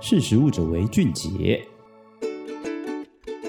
[0.00, 1.60] 识时务者为俊杰。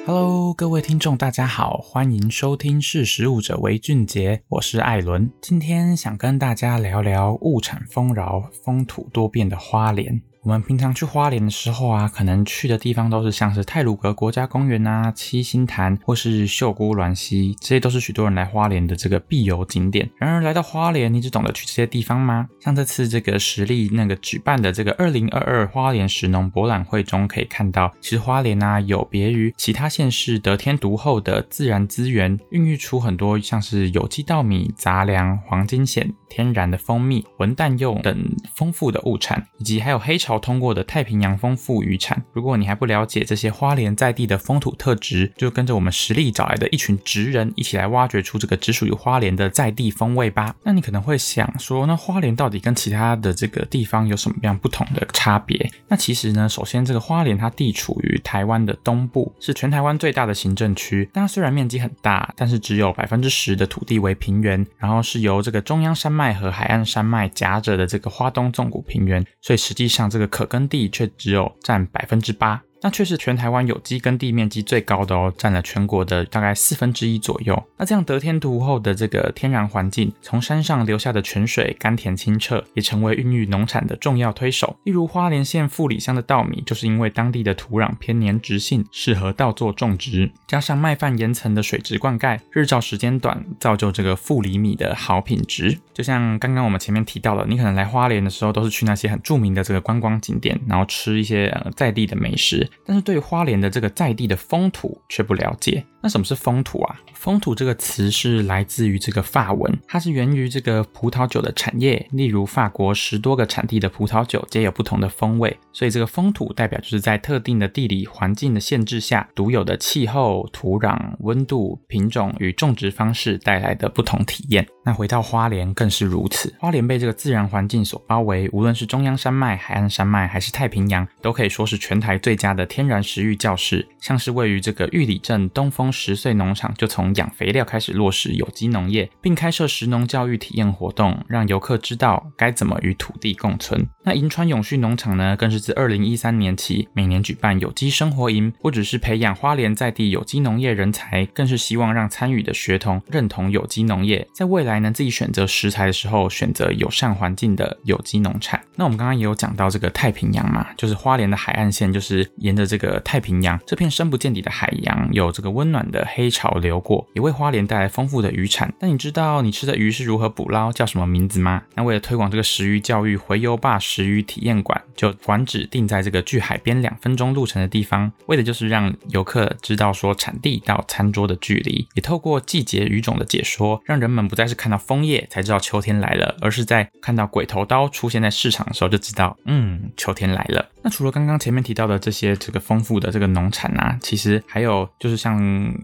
[0.08, 5.32] Hello，各位听众，大家好，欢迎收听《识时务者为俊杰》，我是艾伦。
[5.40, 10.20] 今天想跟大家聊聊物产丰饶、风土多变的花莲。
[10.42, 20.10] 我们平常去花莲的时候啊，可能去的地方都是像是太鲁阁国家公园啊、七星潭或是秀姑峦溪，这些都是许多人来花莲的这个必游景点。
[20.16, 22.48] 然而来到花莲，你只懂得去这些地方吗？
[22.62, 38.18] 像这次这个实力那个举办的这个二零二二花莲食农博览会中可以看到，其实花莲啊有别于其他县市得天独厚的自然资源，孕育出很多像是有机稻米、杂粮、黄金藓、天然的蜂蜜、文旦柚等
[38.56, 42.24] 丰富的物产，以及还有黑潮通过的太平洋丰富渔产。
[42.34, 50.54] 如果你还不了解这些花莲在地的风土特质，就跟着我们实力找来的一群职人一起来挖掘出这个只属于花莲的在地风味吧。
[50.64, 55.68] 那你可能会想说，那花莲到底跟其他的这个地方有什么样不同的差别？
[55.88, 61.10] 那其实呢，首先这个花莲它地处于台湾的东部，是全台湾最大的行政区。
[61.12, 72.62] 但它虽然面积很大，但是只有百分之十的土地为平原，然后是由这个中央山脉和海岸山脉夹着的这个花东纵谷平原，所以实际上这这个可耕地却只有占百分之八。
[72.82, 77.62] 那却是全台湾有机耕地面积最高的哦，占了全国的大概四分之一左右。
[77.78, 84.78] 那这样得天独厚的这个天然环境，从山上流下的泉水甘甜清澈，也成为孕育农产的重要推手。
[84.84, 95.78] 例如花莲县富里乡的稻米，就是因为当地的土壤偏黏质性，适合稻作种植，加上麦饭岩层的水质灌溉，日照时间短，造就这个富里米的好品质。
[95.94, 102.69] 就像刚刚我们前面提到的，你可能来花莲的时候，都是去那些很著名的这个观光景点，然后吃一些呃在地的美食。
[102.86, 105.86] 但是对花莲的这个在地的风土却不了解。
[106.02, 106.96] 那什么是风土啊？
[107.14, 112.08] 风土这个词是来自于这个法文，它是源于这个葡萄酒的产业。
[112.12, 124.66] 例如法国十多个产地的葡萄酒皆有不同的风味，所以这个风土代表就是在特定的地理环境的限制下，独有的气候、土壤、温度、品种与种植方式带来的不同体验。
[124.86, 133.86] 那回到花莲更是如此，花莲被这个自然环境所包围，无论是中央山脉、海岸山脉还是太平洋，都可以说是全台最佳的天然食育教室。
[134.00, 143.88] 像是位于这个玉里镇东风十岁农场，就从养肥料开始落实有机农业，并开设食农教育体验活动，让游客知道该怎么与土地共存。
[144.04, 158.60] 那银川永续农场呢，更是自二零一三年起每年举办有机生活营，不只是培养花莲在地有机农业人才，更是希望让参与的学童认同有机农业，在未来能自己选择食材的时候，选择友善环境的有机农产。
[158.76, 168.74] 那我们刚刚也有讲到这个太平洋嘛，就是花莲的海岸线，就是沿着这个太平洋这片深不见底的海洋，有这个温暖的黑潮流过，也为花莲带来丰富的渔产。
[168.80, 171.62] 那你知道你吃的鱼是如何捕捞，叫什么名字吗？
[171.76, 190.66] 那为了推广这个食鱼教育，回游坝食鱼体验馆就馆址定在这个距海边两分钟路程的地方，为的就是让游客知道说产地到餐桌的距离，也透过季节鱼种的解说，让人们不再是看到枫叶才知道秋天来了，而是在看到鬼头刀出现在市场的时候就知道，嗯，秋天来了。
[190.82, 195.38] 那除了刚刚前面提到的这些这个丰富的这个农产啊，其实还有就是像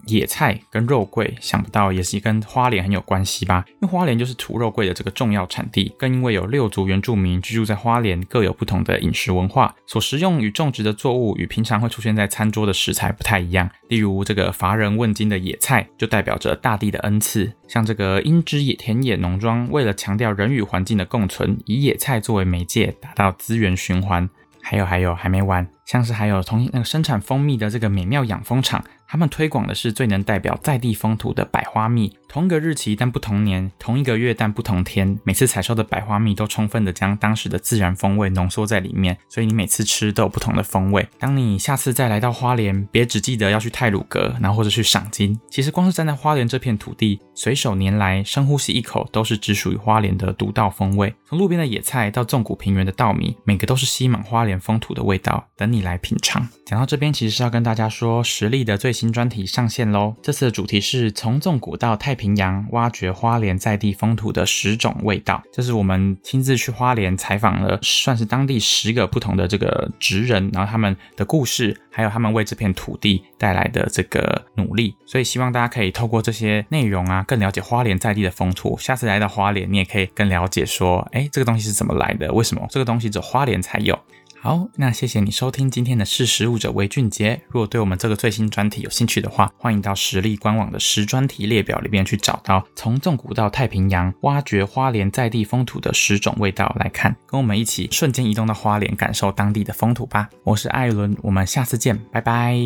[0.06, 3.64] 野菜跟肉桂，想不到也是跟花莲很有关系吧？
[3.68, 13.68] 因为花莲就是土肉桂的这个重要产地，更因为有六族原住民居住在花莲，各有不同的饮食文化，所食用与种植的作物与平常会出现在餐桌的食材不太一样。
[13.88, 17.52] 例如这个乏人问津的野菜，就代表着大地的恩赐。
[17.68, 24.28] 像这个英之野田野农庄，为了强调人与环境的共存，以野菜作为媒介，达到资源循环。
[24.68, 28.84] 还有还有还没完，像是还有同那个生产蜂蜜的这个美妙养蜂场。
[29.08, 41.08] 他们推广的是最能代表在地风土的百花蜜，同一个日期但不同年，同一个月但不同天，每次采收的百花蜜都充分的将当时的自然风味浓缩在里面，所以你每次吃都有不同的风味。
[41.18, 51.14] 当你下次再来到花莲，别只记得要去太鲁阁，然后或者去赏金，其实光是站在花莲这片土地，随手拈来，深呼吸一口，都是只属于花莲的独到风味。
[51.28, 56.46] 从路边的野菜到纵谷平原的稻米，每个都是吸满花莲风土的味道，等你来品尝。
[56.64, 60.14] 讲到这边，其实是要跟大家说，实力的最新专题上线喽！
[60.22, 65.42] 这次的主题是从纵谷到太平洋，挖掘花莲在地风土的十种味道。
[65.52, 74.96] 这是我们亲自去花莲采访了，算是当地十个不同的这个职人，然后他们的故事，还有他们为这片土地带来的这个努力。
[75.04, 78.78] 所以希望大家可以透过这些内容啊，更了解花莲在地的风土。
[78.78, 82.32] 下次来到花莲，你也可以更了解说，哎，这个东西是怎么来的？
[82.32, 83.98] 为什么这个东西只有花莲才有？
[84.46, 87.42] 好，那谢谢你收听今天的识食物者为俊杰。
[87.48, 100.28] 如果对我们这个最新专题有兴趣的话，欢迎到食力官网的食专题列表里面去找到从纵谷到太平洋，挖掘花莲在地风土的十种味道来看，跟我们一起瞬间移动到花莲，感受当地的风土吧。
[100.44, 102.56] 我是艾伦，我们下次见，拜拜。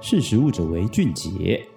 [0.00, 1.68] 识食物者为俊杰。